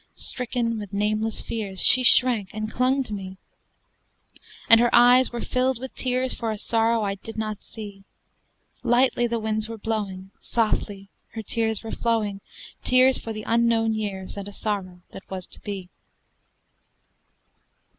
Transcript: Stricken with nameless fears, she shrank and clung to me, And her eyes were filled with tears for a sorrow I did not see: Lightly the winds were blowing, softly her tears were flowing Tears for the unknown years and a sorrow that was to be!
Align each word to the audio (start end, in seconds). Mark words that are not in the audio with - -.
Stricken 0.15 0.79
with 0.79 0.93
nameless 0.93 1.41
fears, 1.43 1.79
she 1.79 2.01
shrank 2.01 2.49
and 2.55 2.71
clung 2.71 3.03
to 3.03 3.13
me, 3.13 3.37
And 4.67 4.79
her 4.79 4.89
eyes 4.91 5.31
were 5.31 5.41
filled 5.43 5.77
with 5.77 5.93
tears 5.93 6.33
for 6.33 6.49
a 6.49 6.57
sorrow 6.57 7.03
I 7.03 7.13
did 7.13 7.37
not 7.37 7.63
see: 7.63 8.03
Lightly 8.81 9.27
the 9.27 9.37
winds 9.37 9.69
were 9.69 9.77
blowing, 9.77 10.31
softly 10.39 11.09
her 11.33 11.43
tears 11.43 11.83
were 11.83 11.91
flowing 11.91 12.41
Tears 12.83 13.19
for 13.19 13.31
the 13.31 13.43
unknown 13.43 13.93
years 13.93 14.37
and 14.37 14.47
a 14.47 14.53
sorrow 14.53 15.03
that 15.11 15.29
was 15.29 15.47
to 15.49 15.61
be! 15.61 15.87